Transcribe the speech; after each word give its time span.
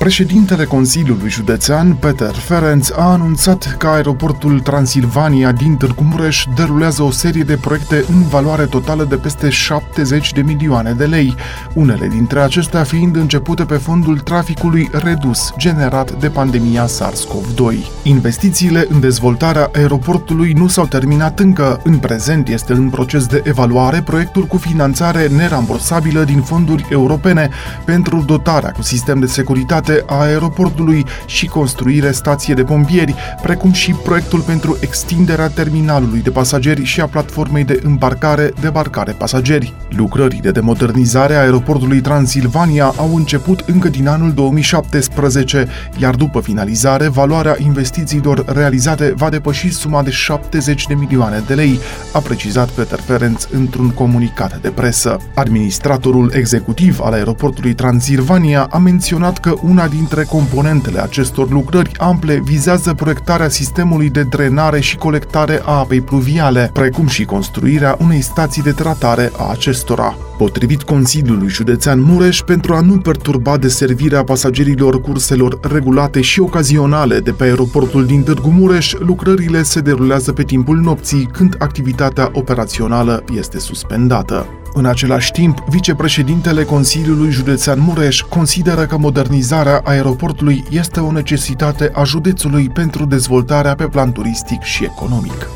Președintele 0.00 0.64
Consiliului 0.64 1.30
Județean, 1.30 1.94
Peter 1.94 2.34
Ferenc, 2.34 2.84
a 2.98 3.10
anunțat 3.10 3.74
că 3.78 3.86
aeroportul 3.86 4.60
Transilvania 4.60 5.52
din 5.52 5.76
Târgu 5.76 6.02
Mureș 6.02 6.44
derulează 6.54 7.02
o 7.02 7.10
serie 7.10 7.42
de 7.42 7.56
proiecte 7.56 8.04
în 8.08 8.22
valoare 8.22 8.64
totală 8.64 9.04
de 9.04 9.16
peste 9.16 9.48
70 9.48 10.32
de 10.32 10.40
milioane 10.40 10.92
de 10.92 11.04
lei, 11.04 11.34
unele 11.74 12.06
dintre 12.06 12.40
acestea 12.40 12.82
fiind 12.82 13.16
începute 13.16 13.64
pe 13.64 13.74
fondul 13.74 14.18
traficului 14.18 14.88
redus 14.92 15.52
generat 15.58 16.12
de 16.12 16.28
pandemia 16.28 16.86
SARS-CoV-2. 16.86 18.02
Investițiile 18.02 18.86
în 18.90 19.00
dezvoltarea 19.00 19.70
aeroportului 19.74 20.52
nu 20.52 20.68
s-au 20.68 20.86
terminat 20.86 21.38
încă. 21.38 21.80
În 21.84 21.98
prezent 21.98 22.48
este 22.48 22.72
în 22.72 22.90
proces 22.90 23.26
de 23.26 23.42
evaluare 23.44 24.02
proiectul 24.02 24.42
cu 24.42 24.56
finanțare 24.56 25.26
nerambursabilă 25.26 26.24
din 26.24 26.42
fonduri 26.42 26.86
europene 26.90 27.48
pentru 27.84 28.22
dotarea 28.26 28.70
cu 28.70 28.82
sistem 28.82 29.20
de 29.20 29.26
securitate 29.26 29.88
a 30.06 30.20
aeroportului 30.20 31.04
și 31.26 31.46
construire 31.46 32.10
stație 32.10 32.54
de 32.54 32.62
pompieri, 32.62 33.14
precum 33.42 33.72
și 33.72 33.92
proiectul 33.92 34.40
pentru 34.40 34.76
extinderea 34.80 35.48
terminalului 35.48 36.20
de 36.20 36.30
pasageri 36.30 36.84
și 36.84 37.00
a 37.00 37.06
platformei 37.06 37.64
de 37.64 37.80
îmbarcare-debarcare 37.82 39.12
pasageri. 39.12 39.74
Lucrările 39.88 40.50
de 40.50 40.60
modernizare 40.60 41.34
a 41.34 41.40
aeroportului 41.40 42.00
Transilvania 42.00 42.92
au 42.96 43.14
început 43.14 43.60
încă 43.66 43.88
din 43.88 44.08
anul 44.08 44.32
2017, 44.32 45.68
iar 45.98 46.14
după 46.14 46.40
finalizare, 46.40 47.08
valoarea 47.08 47.56
investițiilor 47.58 48.44
realizate 48.46 49.12
va 49.16 49.28
depăși 49.28 49.72
suma 49.72 50.02
de 50.02 50.10
70 50.10 50.86
de 50.86 50.94
milioane 50.94 51.42
de 51.46 51.54
lei, 51.54 51.78
a 52.12 52.18
precizat 52.18 52.68
Peter 52.68 53.00
Ferenc 53.00 53.38
într-un 53.50 53.90
comunicat 53.90 54.60
de 54.60 54.68
presă. 54.68 55.16
Administratorul 55.34 56.32
executiv 56.34 57.00
al 57.00 57.12
aeroportului 57.12 57.74
Transilvania 57.74 58.66
a 58.70 58.78
menționat 58.78 59.38
că 59.38 59.54
una 59.62 59.79
una 59.80 59.88
dintre 59.88 60.24
componentele 60.24 61.00
acestor 61.00 61.50
lucrări 61.50 61.90
ample 61.98 62.40
vizează 62.44 62.94
proiectarea 62.94 63.48
sistemului 63.48 64.10
de 64.10 64.22
drenare 64.22 64.80
și 64.80 64.96
colectare 64.96 65.62
a 65.64 65.78
apei 65.78 66.00
pluviale, 66.00 66.70
precum 66.72 67.06
și 67.06 67.24
construirea 67.24 67.96
unei 68.00 68.20
stații 68.20 68.62
de 68.62 68.72
tratare 68.72 69.32
a 69.36 69.50
acestora. 69.50 70.16
Potrivit 70.38 70.82
Consiliului 70.82 71.48
Județean 71.48 72.00
Mureș, 72.00 72.40
pentru 72.40 72.74
a 72.74 72.80
nu 72.80 72.98
perturba 72.98 73.56
deservirea 73.56 74.24
pasagerilor 74.24 75.00
curselor 75.00 75.58
regulate 75.60 76.20
și 76.20 76.40
ocazionale 76.40 77.18
de 77.20 77.30
pe 77.30 77.44
aeroportul 77.44 78.06
din 78.06 78.22
Târgu 78.22 78.50
Mureș, 78.50 78.94
lucrările 78.98 79.62
se 79.62 79.80
derulează 79.80 80.32
pe 80.32 80.42
timpul 80.42 80.76
nopții, 80.76 81.28
când 81.32 81.56
activitatea 81.58 82.30
operațională 82.32 83.24
este 83.36 83.58
suspendată. 83.58 84.59
În 84.72 84.84
același 84.84 85.30
timp, 85.30 85.58
vicepreședintele 85.68 86.64
Consiliului 86.64 87.30
Județean 87.30 87.80
Mureș 87.80 88.20
consideră 88.20 88.86
că 88.86 88.98
modernizarea 88.98 89.80
aeroportului 89.84 90.64
este 90.70 91.00
o 91.00 91.12
necesitate 91.12 91.90
a 91.94 92.04
județului 92.04 92.68
pentru 92.68 93.04
dezvoltarea 93.04 93.74
pe 93.74 93.86
plan 93.86 94.12
turistic 94.12 94.62
și 94.62 94.84
economic. 94.84 95.48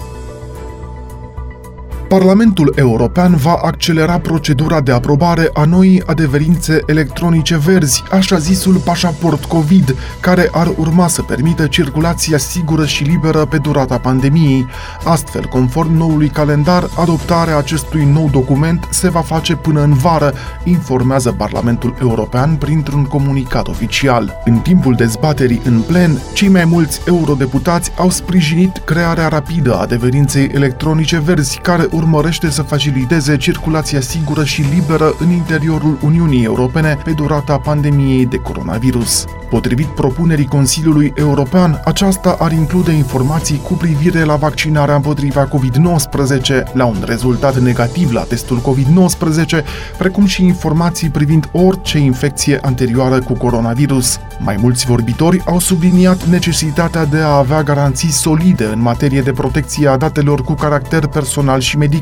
Parlamentul 2.18 2.72
European 2.76 3.36
va 3.36 3.58
accelera 3.62 4.18
procedura 4.18 4.80
de 4.80 4.92
aprobare 4.92 5.50
a 5.52 5.64
noii 5.64 6.02
adeverințe 6.06 6.80
electronice 6.86 7.56
verzi, 7.56 8.02
așa 8.10 8.38
zisul 8.38 8.74
pașaport 8.74 9.44
COVID, 9.44 9.96
care 10.20 10.48
ar 10.52 10.72
urma 10.76 11.08
să 11.08 11.22
permită 11.22 11.66
circulația 11.66 12.38
sigură 12.38 12.86
și 12.86 13.02
liberă 13.02 13.44
pe 13.44 13.58
durata 13.58 13.98
pandemiei. 13.98 14.66
Astfel, 15.04 15.44
conform 15.44 15.96
noului 15.96 16.28
calendar, 16.28 16.88
adoptarea 16.96 17.56
acestui 17.56 18.04
nou 18.04 18.28
document 18.32 18.88
se 18.90 19.10
va 19.10 19.20
face 19.20 19.54
până 19.54 19.82
în 19.82 19.92
vară, 19.92 20.32
informează 20.64 21.32
Parlamentul 21.32 21.94
European 22.00 22.56
printr-un 22.56 23.04
comunicat 23.04 23.68
oficial. 23.68 24.40
În 24.44 24.58
timpul 24.58 24.94
dezbaterii 24.94 25.62
în 25.64 25.80
plen, 25.80 26.18
cei 26.32 26.48
mai 26.48 26.64
mulți 26.64 27.00
eurodeputați 27.06 27.92
au 27.96 28.10
sprijinit 28.10 28.82
crearea 28.84 29.28
rapidă 29.28 29.74
a 29.74 29.80
adeverinței 29.80 30.50
electronice 30.52 31.18
verzi, 31.18 31.58
care 31.58 31.82
urmează 31.82 32.02
urmărește 32.04 32.50
să 32.50 32.62
faciliteze 32.62 33.36
circulația 33.36 34.00
sigură 34.00 34.44
și 34.44 34.64
liberă 34.74 35.14
în 35.18 35.30
interiorul 35.30 35.98
Uniunii 36.02 36.44
Europene 36.44 36.98
pe 37.04 37.10
durata 37.10 37.58
pandemiei 37.58 38.26
de 38.26 38.36
coronavirus. 38.36 39.24
Potrivit 39.50 39.86
propunerii 39.86 40.46
Consiliului 40.46 41.12
European, 41.16 41.80
aceasta 41.84 42.36
ar 42.38 42.52
include 42.52 42.92
informații 42.92 43.60
cu 43.62 43.74
privire 43.74 44.24
la 44.24 44.36
vaccinarea 44.36 44.94
împotriva 44.94 45.48
COVID-19, 45.48 46.72
la 46.72 46.84
un 46.84 47.02
rezultat 47.06 47.58
negativ 47.58 48.12
la 48.12 48.20
testul 48.22 48.60
COVID-19, 48.60 49.64
precum 49.98 50.26
și 50.26 50.44
informații 50.44 51.08
privind 51.08 51.48
orice 51.52 51.98
infecție 51.98 52.58
anterioară 52.62 53.18
cu 53.18 53.32
coronavirus. 53.32 54.18
Mai 54.38 54.56
mulți 54.60 54.86
vorbitori 54.86 55.42
au 55.44 55.58
subliniat 55.58 56.24
necesitatea 56.24 57.04
de 57.04 57.18
a 57.18 57.36
avea 57.36 57.62
garanții 57.62 58.10
solide 58.10 58.64
în 58.64 58.80
materie 58.80 59.20
de 59.20 59.32
protecție 59.32 59.88
a 59.88 59.96
datelor 59.96 60.42
cu 60.42 60.54
caracter 60.54 61.06
personal 61.06 61.60
și 61.60 61.76
medical 61.76 61.92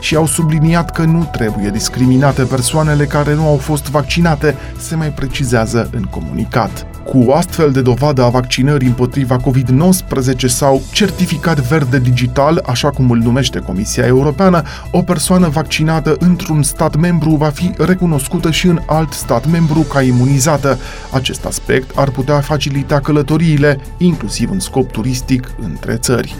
și 0.00 0.16
au 0.16 0.26
subliniat 0.26 0.90
că 0.90 1.02
nu 1.02 1.28
trebuie 1.32 1.70
discriminate 1.70 2.42
persoanele 2.42 3.04
care 3.04 3.34
nu 3.34 3.46
au 3.46 3.56
fost 3.56 3.90
vaccinate, 3.90 4.56
se 4.76 4.94
mai 4.96 5.08
precizează 5.08 5.90
în 5.92 6.02
comunicat. 6.02 6.86
Cu 7.04 7.18
o 7.18 7.34
astfel 7.34 7.70
de 7.70 7.80
dovadă 7.80 8.22
a 8.22 8.28
vaccinării 8.28 8.86
împotriva 8.86 9.36
COVID-19 9.36 10.46
sau 10.46 10.82
certificat 10.92 11.60
verde 11.60 11.98
digital, 11.98 12.62
așa 12.66 12.90
cum 12.90 13.10
îl 13.10 13.18
numește 13.18 13.58
Comisia 13.58 14.06
Europeană, 14.06 14.62
o 14.90 15.02
persoană 15.02 15.48
vaccinată 15.48 16.16
într-un 16.18 16.62
stat 16.62 16.96
membru 16.96 17.30
va 17.30 17.48
fi 17.48 17.72
recunoscută 17.78 18.50
și 18.50 18.66
în 18.66 18.80
alt 18.86 19.12
stat 19.12 19.50
membru 19.50 19.80
ca 19.80 20.02
imunizată. 20.02 20.78
Acest 21.10 21.44
aspect 21.44 21.90
ar 21.94 22.10
putea 22.10 22.40
facilita 22.40 23.00
călătoriile, 23.00 23.78
inclusiv 23.98 24.50
în 24.50 24.60
scop 24.60 24.90
turistic, 24.90 25.50
între 25.62 25.96
țări. 25.96 26.36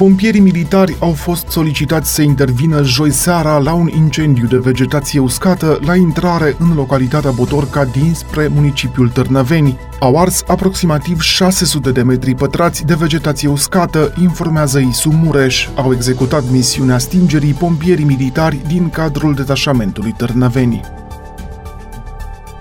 Pompierii 0.00 0.40
militari 0.40 0.96
au 0.98 1.12
fost 1.12 1.48
solicitați 1.48 2.14
să 2.14 2.22
intervină 2.22 2.82
joi 2.82 3.10
seara 3.10 3.58
la 3.58 3.72
un 3.72 3.88
incendiu 3.96 4.46
de 4.46 4.56
vegetație 4.56 5.20
uscată 5.20 5.78
la 5.84 5.96
intrare 5.96 6.56
în 6.58 6.74
localitatea 6.74 7.30
Botorca 7.30 7.84
dinspre 7.84 8.46
municipiul 8.46 9.08
Târnăveni. 9.08 9.78
Au 9.98 10.16
ars 10.16 10.42
aproximativ 10.46 11.20
600 11.20 11.90
de 11.90 12.02
metri 12.02 12.34
pătrați 12.34 12.84
de 12.84 12.94
vegetație 12.94 13.48
uscată, 13.48 14.14
informează 14.20 14.78
Isu 14.78 15.10
Mureș. 15.10 15.68
Au 15.74 15.92
executat 15.92 16.42
misiunea 16.50 16.98
stingerii 16.98 17.52
pompierii 17.52 18.04
militari 18.04 18.60
din 18.66 18.90
cadrul 18.90 19.34
detașamentului 19.34 20.14
Târnăveni. 20.16 20.99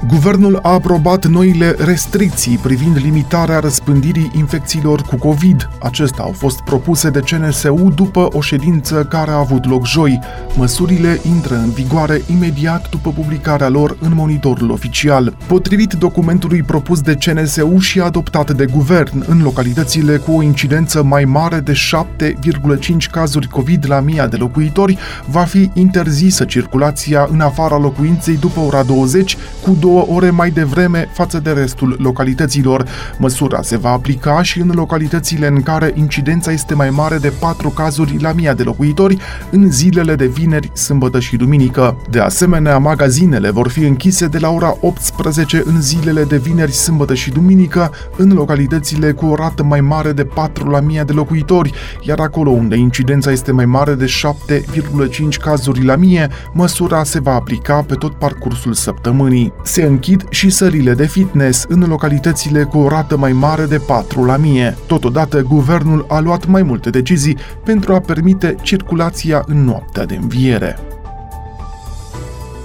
Guvernul 0.08 0.60
a 0.62 0.70
aprobat 0.70 1.26
noile 1.26 1.76
restricții 1.78 2.58
privind 2.58 2.98
limitarea 2.98 3.60
răspândirii 3.60 4.32
infecțiilor 4.36 5.02
cu 5.02 5.16
COVID. 5.16 5.70
Acestea 5.80 6.24
au 6.24 6.32
fost 6.32 6.62
propuse 6.62 7.10
de 7.10 7.20
CNSU 7.20 7.92
după 7.96 8.28
o 8.32 8.42
ședință 8.42 9.04
care 9.04 9.32
a 9.32 9.38
avut 9.38 9.66
loc 9.66 9.86
joi. 9.86 10.20
Măsurile 10.58 11.20
intră 11.30 11.56
în 11.56 11.70
vigoare 11.70 12.22
imediat 12.32 12.90
după 12.90 13.09
publicarea 13.12 13.70
lor 13.70 13.98
în 14.02 14.12
monitorul 14.16 14.72
oficial. 14.72 15.38
Potrivit 15.48 15.94
documentului 15.94 16.64
propus 16.64 17.02
de 17.02 17.18
CNSU 17.26 17.78
și 17.78 18.00
adoptat 18.00 18.52
de 18.52 18.66
guvern, 18.66 19.24
în 19.28 19.42
localitățile 19.42 20.18
cu 20.18 20.32
o 20.32 20.42
incidență 20.42 21.04
mai 21.04 21.24
mare 21.24 21.59
de 21.59 21.74
7,5 21.74 23.09
cazuri 23.12 23.48
COVID 23.48 23.86
la 23.88 24.00
mii 24.00 24.28
de 24.30 24.36
locuitori, 24.36 24.98
va 25.26 25.44
fi 25.44 25.70
interzisă 25.74 26.46
circulația 26.46 27.28
în 27.32 27.40
afara 27.40 27.78
locuinței 27.78 28.38
după 28.38 28.59
ora 28.59 28.84
20 28.84 29.38
cu 29.62 29.78
două 29.90 30.06
ore 30.18 30.30
mai 30.30 30.50
devreme 30.50 31.10
față 31.14 31.40
de 31.40 31.52
restul 31.52 31.96
localităților. 32.00 32.86
Măsura 33.18 33.62
se 33.62 33.78
va 33.78 33.90
aplica 33.90 34.42
și 34.42 34.60
în 34.60 34.72
localitățile 34.76 35.48
în 35.48 35.62
care 35.62 35.92
incidența 35.96 36.52
este 36.52 36.74
mai 36.74 36.90
mare 36.90 37.18
de 37.18 37.34
4 37.40 37.70
cazuri 37.70 38.18
la 38.22 38.32
mii 38.32 38.54
de 38.56 38.64
locuitori 38.64 39.18
în 39.52 39.72
zilele 39.72 40.16
de 40.16 40.26
vineri, 40.26 40.72
sâmbătă 40.74 41.20
și 41.20 41.36
duminică. 41.36 41.97
De 42.09 42.20
asemenea, 42.20 42.78
magazinele 42.78 43.50
vor 43.50 43.70
fi 43.70 43.80
închise 43.80 44.28
de 44.28 44.38
la 44.38 44.50
ora 44.50 44.78
18 44.80 45.64
în 45.66 45.82
zilele 45.82 46.24
de 46.24 46.38
vineri, 46.38 46.72
sâmbătă 46.72 47.14
și 47.14 47.32
duminică 47.32 47.92
în 48.18 48.32
localitățile 48.34 49.12
cu 49.12 49.26
o 49.26 49.35
rată 49.35 49.64
mai 49.64 49.82
mare 49.82 50.12
de 50.12 50.24
4 50.24 50.70
la 50.70 50.80
mii 50.80 51.03
de 51.06 51.14
locuitori, 51.14 51.74
iar 52.02 52.20
acolo 52.20 52.50
unde 52.50 52.76
incidența 52.76 53.32
este 53.32 53.52
mai 53.52 53.66
mare 53.66 53.94
de 53.94 54.06
7,5 54.06 55.38
cazuri 55.42 55.85
la 55.85 55.96
mie, 55.96 56.28
măsura 56.53 57.03
se 57.03 57.20
va 57.20 57.34
aplica 57.34 57.84
pe 57.88 57.94
tot 57.94 58.14
parcursul 58.14 58.74
săptămânii. 58.74 59.53
Se 59.64 59.78
se 59.79 59.85
închid 59.85 60.26
și 60.29 60.49
sările 60.49 60.93
de 60.93 61.05
fitness 61.05 61.66
în 61.70 61.79
localitățile 61.87 62.64
cu 62.64 62.78
o 62.78 62.87
rată 62.87 63.17
mai 63.17 63.31
mare 63.31 63.66
de 63.66 63.78
4 63.78 64.26
la 64.26 64.37
mie. 64.37 64.78
Totodată, 64.87 65.41
guvernul 65.41 66.05
a 66.09 66.20
luat 66.20 66.46
mai 66.46 66.64
multe 66.64 66.90
decizii 66.90 67.37
pentru 67.64 67.93
a 67.93 67.99
permite 67.99 68.55
circulația 68.61 69.43
în 69.46 69.64
noaptea 69.64 70.05
de 70.05 70.16
înviere. 70.16 70.78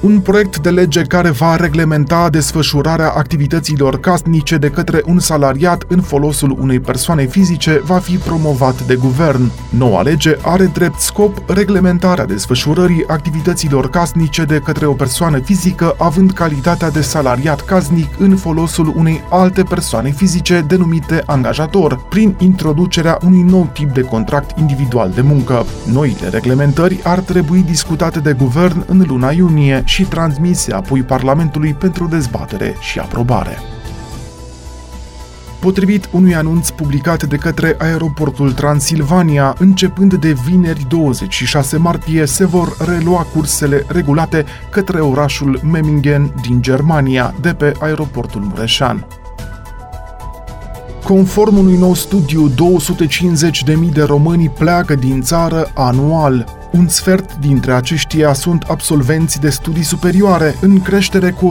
Un 0.04 0.20
proiect 0.20 0.58
de 0.58 0.70
lege 0.70 1.02
care 1.02 1.30
va 1.30 1.56
reglementa 1.56 2.30
desfășurarea 2.30 3.10
activităților 3.10 4.00
casnice 4.00 4.56
de 4.56 4.68
către 4.68 5.02
un 5.06 5.18
salariat 5.18 5.84
în 5.88 6.00
folosul 6.00 6.56
unei 6.60 6.80
persoane 6.80 7.26
fizice 7.26 7.80
va 7.84 7.98
fi 7.98 8.16
promovat 8.16 8.86
de 8.86 8.94
guvern. 8.94 9.50
Noua 9.68 10.02
lege 10.02 10.36
are 10.42 10.64
drept 10.64 10.98
scop 10.98 11.50
reglementarea 11.50 12.24
desfășurării 12.24 13.04
activităților 13.06 13.90
casnice 13.90 14.42
de 14.44 14.58
către 14.64 14.86
o 14.86 14.92
persoană 14.92 15.38
fizică 15.38 15.94
având 15.98 16.32
calitatea 16.32 16.90
de 16.90 17.00
salariat 17.00 17.60
casnic 17.60 18.08
în 18.18 18.36
folosul 18.36 18.92
unei 18.96 19.20
alte 19.30 19.62
persoane 19.62 20.10
fizice 20.10 20.64
denumite 20.66 21.22
angajator, 21.26 22.06
prin 22.08 22.34
introducerea 22.38 23.18
unui 23.24 23.42
nou 23.42 23.70
tip 23.72 23.92
de 23.92 24.00
contract 24.00 24.58
individual 24.58 25.10
de 25.14 25.20
muncă. 25.20 25.66
Noile 25.92 26.28
reglementări 26.30 27.00
ar 27.04 27.18
trebui 27.18 27.62
discutate 27.62 28.18
de 28.18 28.32
guvern 28.32 28.84
în 28.86 29.04
luna 29.06 29.30
iunie 29.30 29.82
și 29.93 29.93
transmise 30.02 30.72
apoi 30.72 31.02
Parlamentului 31.02 31.74
pentru 31.74 32.06
dezbatere 32.06 32.76
și 32.80 32.98
aprobare. 32.98 33.58
Potrivit 35.64 36.08
unui 36.12 36.34
anunț 36.34 36.68
publicat 36.68 37.22
de 37.22 37.36
către 37.36 37.76
aeroportul 37.78 38.52
Transilvania, 38.52 39.54
începând 39.58 40.14
de 40.14 40.32
vineri 40.32 40.86
26 40.88 41.76
martie, 41.76 42.26
se 42.26 42.46
vor 42.46 42.76
relua 42.78 43.26
cursele 43.34 43.84
regulate 43.88 44.44
către 44.70 45.00
orașul 45.00 45.60
Memmingen 45.62 46.34
din 46.40 46.62
Germania, 46.62 47.34
de 47.40 47.54
pe 47.54 47.72
aeroportul 47.78 48.40
Mureșan. 48.40 49.06
Conform 51.04 51.56
unui 51.56 51.76
nou 51.76 51.94
studiu, 51.94 52.50
250.000 52.50 53.92
de 53.92 54.02
români 54.02 54.48
pleacă 54.48 54.94
din 54.94 55.22
țară 55.22 55.70
anual. 55.74 56.63
Un 56.76 56.88
sfert 56.88 57.36
dintre 57.36 57.72
aceștia 57.72 58.32
sunt 58.32 58.62
absolvenți 58.68 59.40
de 59.40 59.50
studii 59.50 59.82
superioare, 59.82 60.54
în 60.60 60.80
creștere 60.80 61.30
cu 61.30 61.50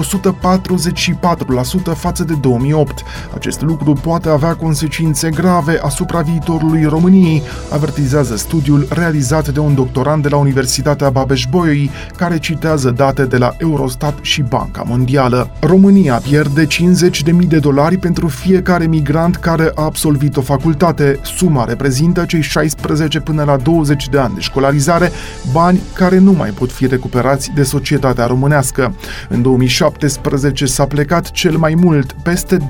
144% 1.92 1.96
față 1.96 2.24
de 2.24 2.34
2008. 2.34 3.04
Acest 3.36 3.62
lucru 3.62 3.94
poate 3.94 4.30
avea 4.30 4.56
consecințe 4.56 5.30
grave 5.30 5.80
asupra 5.82 6.22
viitorului 6.22 6.84
României, 6.84 7.42
avertizează 7.70 8.36
studiul 8.36 8.88
realizat 8.90 9.50
de 9.50 9.60
un 9.60 9.76
doctorant 9.76 10.22
de 10.22 10.30
la 10.30 10.38
Universitatea 10.38 11.10
Babeș-Bolyai, 11.10 11.90
care 12.16 12.40
citează 12.40 12.92
date 12.92 13.26
de 13.26 13.38
la 13.38 13.56
Eurostat 13.58 14.18
și 14.22 14.42
Banca 14.42 14.84
Mondială. 14.88 15.50
România 15.60 16.16
pierde 16.16 16.68
50.000 16.68 17.48
de 17.48 17.60
dolari 17.60 17.98
pentru 17.98 18.28
fiecare 18.28 18.86
migrant 18.86 19.36
care 19.36 19.72
a 19.76 19.84
absolvit 19.84 20.38
o 20.38 20.42
facultate. 20.42 21.20
Suma 21.22 21.66
reprezintă 21.66 22.26
cei 22.26 22.42
16 22.42 23.20
până 23.20 23.44
la 23.44 23.58
20 23.58 24.10
de 24.10 24.18
ani 24.18 24.34
de 24.34 24.40
școlarizare 24.40 25.12
bani 25.52 25.82
care 25.94 26.18
nu 26.18 26.32
mai 26.32 26.50
pot 26.50 26.72
fi 26.72 26.88
recuperați 26.88 27.52
de 27.56 27.64
societatea 27.64 28.26
românească. 28.26 28.96
În 29.30 29.42
2017 29.42 30.66
s-a 30.66 30.86
plecat 30.86 31.32
cel 31.32 31.58
mai 31.58 31.76
mult, 31.76 32.16
peste 32.24 32.58
265.000 32.58 32.64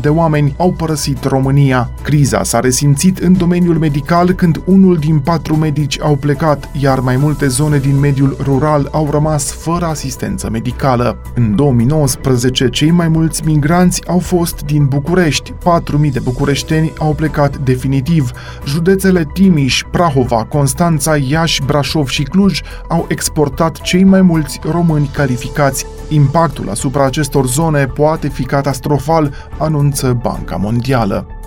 de 0.00 0.08
oameni 0.08 0.54
au 0.56 0.72
părăsit 0.72 1.24
România. 1.24 1.90
Criza 2.02 2.42
s-a 2.42 2.60
resimțit 2.60 3.18
în 3.18 3.36
domeniul 3.36 3.78
medical 3.78 4.32
când 4.32 4.62
unul 4.64 4.96
din 4.96 5.18
patru 5.18 5.56
medici 5.56 6.00
au 6.00 6.16
plecat, 6.16 6.68
iar 6.80 7.00
mai 7.00 7.16
multe 7.16 7.46
zone 7.46 7.78
din 7.78 7.98
mediul 7.98 8.36
rural 8.42 8.88
au 8.92 9.08
rămas 9.10 9.52
fără 9.52 9.84
asistență 9.84 10.50
medicală. 10.50 11.18
În 11.34 11.56
2019, 11.56 12.68
cei 12.68 12.90
mai 12.90 13.08
mulți 13.08 13.42
migranți 13.44 14.08
au 14.08 14.18
fost 14.18 14.62
din 14.62 14.86
București. 14.86 15.52
4.000 15.52 16.12
de 16.12 16.20
bucureșteni 16.20 16.92
au 16.98 17.14
plecat 17.14 17.58
definitiv. 17.58 18.30
Județele 18.66 19.26
Timiș, 19.32 19.82
Prahova, 19.90 20.31
Craiova, 20.32 20.48
Constanța, 20.48 21.16
Iași, 21.16 21.62
Brașov 21.64 22.08
și 22.08 22.22
Cluj 22.22 22.60
au 22.88 23.04
exportat 23.08 23.80
cei 23.80 24.04
mai 24.04 24.20
mulți 24.22 24.60
români 24.62 25.10
calificați. 25.12 25.86
Impactul 26.08 26.70
asupra 26.70 27.04
acestor 27.04 27.46
zone 27.46 27.86
poate 27.86 28.28
fi 28.28 28.44
catastrofal, 28.44 29.34
anunță 29.58 30.18
Banca 30.22 30.56
Mondială. 30.56 31.41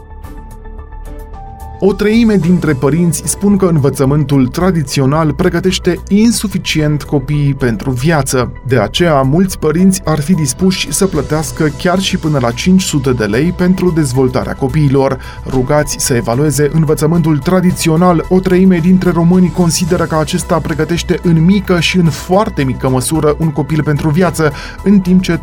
O 1.87 1.93
treime 1.93 2.35
dintre 2.35 2.73
părinți 2.73 3.21
spun 3.25 3.57
că 3.57 3.65
învățământul 3.65 4.47
tradițional 4.47 5.33
pregătește 5.33 5.99
insuficient 6.09 7.03
copiii 7.03 7.53
pentru 7.53 7.91
viață. 7.91 8.51
De 8.67 8.79
aceea, 8.79 9.21
mulți 9.21 9.59
părinți 9.59 10.01
ar 10.05 10.21
fi 10.21 10.33
dispuși 10.33 10.91
să 10.91 11.07
plătească 11.07 11.67
chiar 11.77 11.99
și 11.99 12.17
până 12.17 12.39
la 12.41 12.51
500 12.51 13.11
de 13.11 13.25
lei 13.25 13.51
pentru 13.51 13.91
dezvoltarea 13.91 14.53
copiilor. 14.53 15.19
Rugați 15.49 15.95
să 15.99 16.13
evalueze 16.13 16.69
învățământul 16.73 17.37
tradițional, 17.37 18.25
o 18.29 18.39
treime 18.39 18.77
dintre 18.77 19.09
români 19.09 19.51
consideră 19.51 20.03
că 20.03 20.15
acesta 20.15 20.59
pregătește 20.59 21.19
în 21.23 21.43
mică 21.43 21.79
și 21.79 21.97
în 21.97 22.09
foarte 22.09 22.63
mică 22.63 22.89
măsură 22.89 23.35
un 23.39 23.51
copil 23.51 23.83
pentru 23.83 24.09
viață, 24.09 24.53
în 24.83 24.99
timp 24.99 25.21
ce 25.21 25.39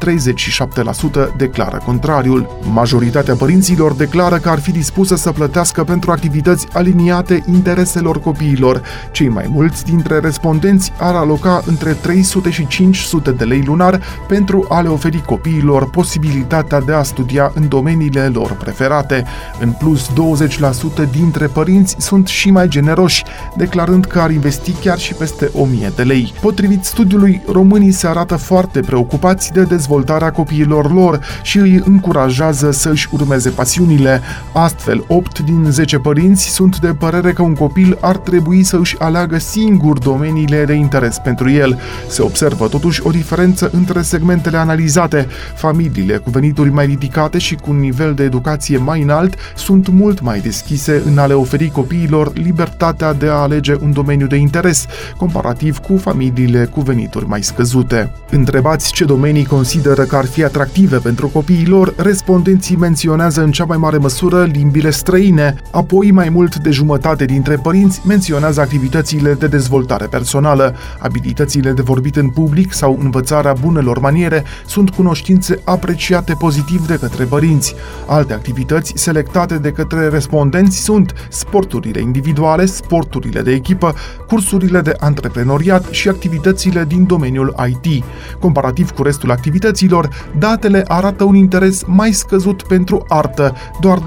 37% 1.32 1.36
declară 1.36 1.82
contrariul. 1.84 2.58
Majoritatea 2.72 3.34
părinților 3.34 3.92
declară 3.92 4.36
că 4.36 4.48
ar 4.48 4.60
fi 4.60 4.70
dispusă 4.70 5.16
să 5.16 5.32
plătească 5.32 5.84
pentru 5.84 6.10
activități 6.10 6.30
aliniate 6.72 7.42
intereselor 7.46 8.20
copiilor. 8.20 8.82
Cei 9.10 9.28
mai 9.28 9.46
mulți 9.48 9.84
dintre 9.84 10.18
respondenți 10.18 10.92
ar 10.98 11.14
aloca 11.14 11.62
între 11.66 11.92
300 11.92 12.50
și 12.50 12.66
500 12.66 13.30
de 13.30 13.44
lei 13.44 13.62
lunar 13.66 14.00
pentru 14.28 14.66
a 14.68 14.80
le 14.80 14.88
oferi 14.88 15.22
copiilor 15.22 15.90
posibilitatea 15.90 16.80
de 16.80 16.92
a 16.92 17.02
studia 17.02 17.52
în 17.54 17.68
domeniile 17.68 18.26
lor 18.26 18.52
preferate. 18.52 19.24
În 19.60 19.70
plus, 19.70 20.10
20% 21.06 21.10
dintre 21.10 21.46
părinți 21.46 21.96
sunt 21.98 22.26
și 22.26 22.50
mai 22.50 22.68
generoși, 22.68 23.24
declarând 23.56 24.04
că 24.04 24.20
ar 24.20 24.30
investi 24.30 24.72
chiar 24.72 24.98
și 24.98 25.14
peste 25.14 25.50
1000 25.52 25.92
de 25.96 26.02
lei. 26.02 26.32
Potrivit 26.40 26.84
studiului, 26.84 27.42
românii 27.52 27.92
se 27.92 28.06
arată 28.06 28.36
foarte 28.36 28.80
preocupați 28.80 29.52
de 29.52 29.62
dezvoltarea 29.62 30.30
copiilor 30.30 30.92
lor 30.92 31.20
și 31.42 31.58
îi 31.58 31.82
încurajează 31.84 32.70
să 32.70 32.90
își 32.90 33.08
urmeze 33.12 33.50
pasiunile. 33.50 34.20
Astfel, 34.52 35.04
8 35.08 35.38
din 35.38 35.66
10 35.70 35.98
părinți 35.98 36.11
părinți 36.12 36.48
sunt 36.48 36.78
de 36.78 36.94
părere 36.98 37.32
că 37.32 37.42
un 37.42 37.54
copil 37.54 37.98
ar 38.00 38.16
trebui 38.16 38.62
să 38.62 38.76
își 38.76 38.96
aleagă 38.98 39.38
singur 39.38 39.98
domeniile 39.98 40.64
de 40.64 40.72
interes 40.72 41.18
pentru 41.18 41.50
el. 41.50 41.78
Se 42.08 42.22
observă 42.22 42.68
totuși 42.68 43.00
o 43.06 43.10
diferență 43.10 43.70
între 43.72 44.02
segmentele 44.02 44.56
analizate. 44.56 45.26
Familiile 45.54 46.16
cu 46.16 46.30
venituri 46.30 46.70
mai 46.70 46.86
ridicate 46.86 47.38
și 47.38 47.54
cu 47.54 47.70
un 47.70 47.78
nivel 47.78 48.14
de 48.14 48.22
educație 48.22 48.76
mai 48.76 49.02
înalt 49.02 49.34
sunt 49.56 49.88
mult 49.88 50.20
mai 50.20 50.40
deschise 50.40 51.02
în 51.06 51.18
a 51.18 51.26
le 51.26 51.34
oferi 51.34 51.70
copiilor 51.70 52.32
libertatea 52.34 53.12
de 53.12 53.28
a 53.28 53.32
alege 53.32 53.74
un 53.80 53.92
domeniu 53.92 54.26
de 54.26 54.36
interes, 54.36 54.86
comparativ 55.16 55.78
cu 55.78 55.96
familiile 55.96 56.64
cu 56.64 56.80
venituri 56.80 57.28
mai 57.28 57.42
scăzute. 57.42 58.12
Întrebați 58.30 58.92
ce 58.92 59.04
domenii 59.04 59.44
consideră 59.44 60.02
că 60.02 60.16
ar 60.16 60.26
fi 60.26 60.44
atractive 60.44 60.96
pentru 60.96 61.28
copiilor, 61.28 61.94
respondenții 61.96 62.76
menționează 62.76 63.42
în 63.42 63.50
cea 63.50 63.64
mai 63.64 63.76
mare 63.76 63.96
măsură 63.96 64.44
limbile 64.44 64.90
străine, 64.90 65.54
apoi 65.70 66.01
Apoi, 66.02 66.14
mai 66.14 66.28
mult 66.28 66.56
de 66.56 66.70
jumătate 66.70 67.24
dintre 67.24 67.56
părinți 67.56 68.00
menționează 68.06 68.60
activitățile 68.60 69.34
de 69.34 69.46
dezvoltare 69.46 70.06
personală. 70.06 70.74
Abilitățile 70.98 71.72
de 71.72 71.82
vorbit 71.82 72.16
în 72.16 72.28
public 72.28 72.72
sau 72.72 72.98
învățarea 73.02 73.52
bunelor 73.60 73.98
maniere 73.98 74.44
sunt 74.66 74.90
cunoștințe 74.90 75.60
apreciate 75.64 76.34
pozitiv 76.38 76.86
de 76.86 76.98
către 77.00 77.24
părinți. 77.24 77.74
Alte 78.06 78.32
activități 78.32 78.92
selectate 78.96 79.58
de 79.58 79.70
către 79.70 80.08
respondenți 80.08 80.78
sunt 80.82 81.12
sporturile 81.28 82.00
individuale, 82.00 82.64
sporturile 82.64 83.42
de 83.42 83.52
echipă, 83.52 83.94
cursurile 84.26 84.80
de 84.80 84.94
antreprenoriat 84.98 85.84
și 85.90 86.08
activitățile 86.08 86.84
din 86.84 87.06
domeniul 87.06 87.54
IT. 87.68 88.04
Comparativ 88.38 88.90
cu 88.90 89.02
restul 89.02 89.30
activităților, 89.30 90.08
datele 90.38 90.84
arată 90.86 91.24
un 91.24 91.34
interes 91.34 91.82
mai 91.86 92.12
scăzut 92.12 92.62
pentru 92.62 93.04
artă. 93.08 93.54
Doar 93.80 93.98
28% 93.98 94.04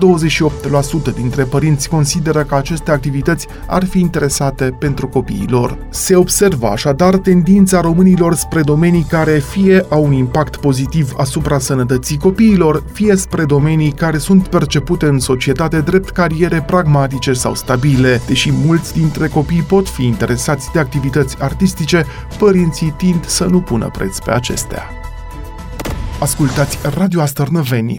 dintre 1.15 1.43
părinți 1.43 1.85
părinți 1.88 1.89
consideră 1.89 2.44
că 2.44 2.56
aceste 2.56 2.92
activități 2.92 3.48
ar 3.68 3.86
fi 3.86 4.00
interesate 4.00 4.75
pentru 4.80 5.08
copiii 5.08 5.48
lor. 5.50 5.77
Se 5.89 6.15
observă 6.15 6.68
așadar 6.68 7.18
tendința 7.18 7.82
românilor 7.82 8.36
spre 8.36 8.62
domenii 8.62 9.06
care 9.10 9.39
fie 9.39 9.86
au 9.89 10.04
un 10.04 10.12
impact 10.12 10.56
pozitiv 10.56 11.13
asupra 11.18 11.60
sănătății 11.60 12.18
copiilor, 12.18 12.84
fie 12.94 13.15
spre 13.15 13.46
domenii 13.46 13.92
care 13.92 14.18
sunt 14.18 14.48
percepute 14.48 15.06
în 15.06 15.20
societate 15.20 15.80
drept 15.80 16.10
cariere 16.10 16.62
pragmatice 16.62 17.34
sau 17.34 17.56
stabile. 17.56 18.22
Deși 18.27 18.51
mulți 18.65 18.94
dintre 18.94 19.27
copii 19.27 19.65
pot 19.68 19.89
fi 19.89 20.06
interesați 20.06 20.70
de 20.74 20.80
activități 20.80 21.36
artistice, 21.39 22.06
părinții 22.38 22.94
tind 22.98 23.25
să 23.25 23.46
nu 23.46 23.62
pună 23.62 23.89
preț 23.94 24.18
pe 24.20 24.32
acestea. 24.32 24.84
Ascultați 26.20 26.77
Radio 26.98 27.22
Astărnăveni 27.22 27.94